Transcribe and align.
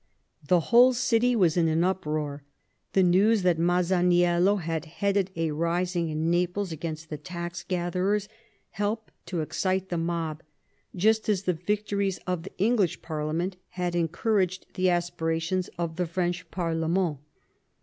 The 0.47 0.59
whole 0.73 0.93
city 0.93 1.35
was 1.35 1.55
in 1.55 1.67
an 1.67 1.83
uproar. 1.83 2.43
The 2.93 3.03
news 3.03 3.43
that 3.43 3.59
Masaniello 3.59 4.55
had 4.55 4.85
headed 4.85 5.29
a 5.35 5.51
rising 5.51 6.09
in 6.09 6.31
Naples 6.31 6.71
against 6.71 7.11
the 7.11 7.19
tax 7.19 7.63
gatherers 7.63 8.27
helped 8.71 9.11
to 9.27 9.41
excite 9.41 9.89
the 9.89 9.99
mob, 9.99 10.41
just 10.95 11.29
as 11.29 11.43
the 11.43 11.53
victories 11.53 12.17
of 12.25 12.41
the 12.41 12.57
English 12.57 13.03
parliament 13.03 13.57
had 13.77 13.95
en 13.95 14.07
couraged 14.07 14.65
the 14.73 14.89
aspirations 14.89 15.69
of 15.77 15.97
the 15.97 16.07
French 16.07 16.49
parlement. 16.49 17.19